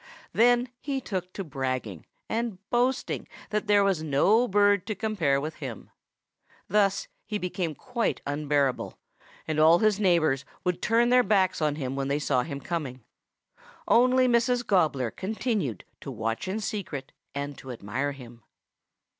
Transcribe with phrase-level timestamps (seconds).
[0.33, 5.57] Then he took to bragging and boasting that there was no bird to compare with
[5.57, 5.91] him.
[6.67, 8.97] Thus he became quite unbearable,
[9.47, 13.03] and all his neighbors would turn their backs on him when they saw him coming.
[13.87, 14.65] Only Mrs.
[14.65, 18.41] Gobbler continued to watch in secret and to admire him.